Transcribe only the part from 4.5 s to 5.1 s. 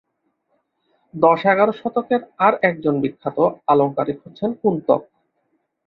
কুন্তক।